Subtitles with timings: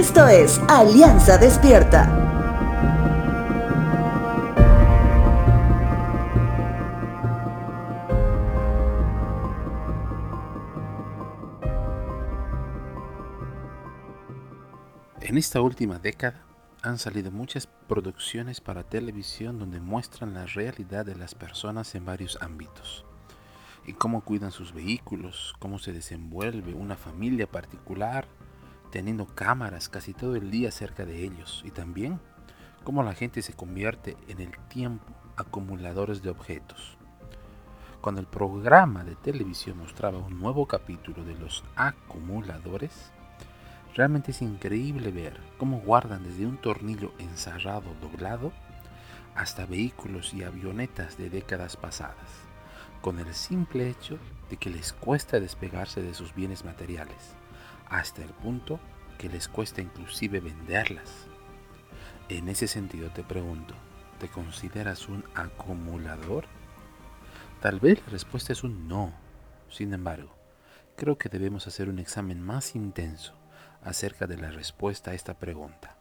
[0.00, 2.08] Esto es Alianza Despierta.
[15.20, 16.46] En esta última década
[16.80, 22.38] han salido muchas producciones para televisión donde muestran la realidad de las personas en varios
[22.40, 23.04] ámbitos.
[23.84, 28.26] Y cómo cuidan sus vehículos, cómo se desenvuelve una familia particular,
[28.90, 31.62] teniendo cámaras casi todo el día cerca de ellos.
[31.64, 32.20] Y también
[32.84, 36.96] cómo la gente se convierte en el tiempo acumuladores de objetos.
[38.00, 43.12] Cuando el programa de televisión mostraba un nuevo capítulo de los acumuladores,
[43.94, 48.52] Realmente es increíble ver cómo guardan desde un tornillo ensarrado doblado
[49.34, 52.30] hasta vehículos y avionetas de décadas pasadas,
[53.00, 54.18] con el simple hecho
[54.48, 57.34] de que les cuesta despegarse de sus bienes materiales,
[57.90, 58.80] hasta el punto
[59.18, 61.26] que les cuesta inclusive venderlas.
[62.28, 63.74] En ese sentido te pregunto,
[64.18, 66.46] ¿te consideras un acumulador?
[67.60, 69.12] Tal vez la respuesta es un no.
[69.68, 70.34] Sin embargo,
[70.96, 73.34] creo que debemos hacer un examen más intenso
[73.82, 75.96] acerca de la respuesta a esta pregunta.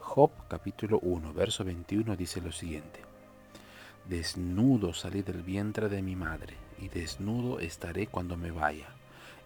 [0.00, 3.00] Job capítulo 1, verso 21 dice lo siguiente.
[4.08, 8.88] Desnudo salí del vientre de mi madre, y desnudo estaré cuando me vaya.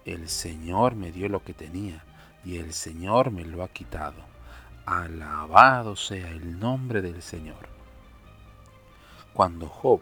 [0.09, 2.03] El Señor me dio lo que tenía,
[2.42, 4.23] y el Señor me lo ha quitado.
[4.87, 7.69] Alabado sea el nombre del Señor.
[9.34, 10.00] Cuando Job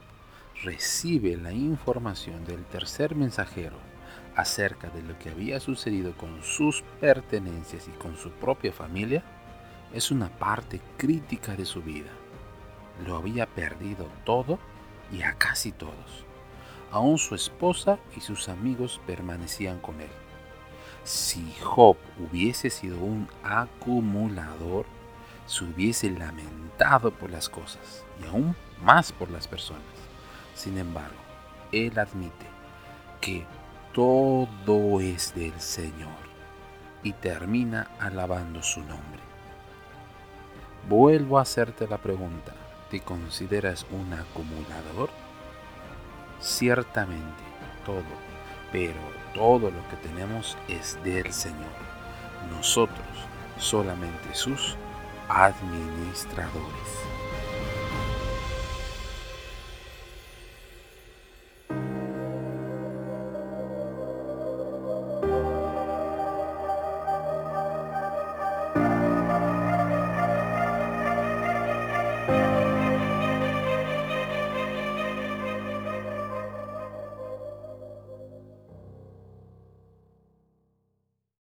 [0.63, 3.79] recibe la información del tercer mensajero,
[4.37, 9.25] acerca de lo que había sucedido con sus pertenencias y con su propia familia
[9.93, 12.13] es una parte crítica de su vida.
[13.05, 14.61] Lo había perdido todo
[15.11, 16.26] y a casi todos.
[16.91, 20.11] Aún su esposa y sus amigos permanecían con él.
[21.05, 24.87] Si Job hubiese sido un acumulador,
[25.47, 29.83] se hubiese lamentado por las cosas y aún más por las personas.
[30.55, 31.17] Sin embargo,
[31.73, 32.47] él admite
[33.21, 33.47] que
[33.93, 36.27] todo es del Señor
[37.03, 39.21] y termina alabando su nombre.
[40.89, 42.53] Vuelvo a hacerte la pregunta,
[42.91, 45.11] ¿te consideras un acumulador?
[46.47, 47.43] Ciertamente,
[47.85, 48.05] todo,
[48.71, 49.01] pero
[49.35, 51.75] todo lo que tenemos es del Señor.
[52.53, 53.05] Nosotros
[53.59, 54.77] solamente sus
[55.29, 57.26] administradores.